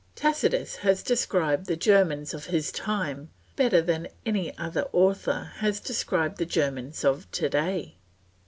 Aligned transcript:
Tacitus 0.15 0.77
has 0.77 1.03
described 1.03 1.67
the 1.67 1.75
Germans 1.75 2.33
of 2.33 2.47
his 2.47 2.71
time 2.71 3.29
better 3.55 3.83
than 3.83 4.07
any 4.25 4.51
author 4.57 5.51
has 5.57 5.79
described 5.79 6.39
the 6.39 6.45
Germans 6.47 7.05
of 7.05 7.29
to 7.33 7.47
day. 7.47 7.97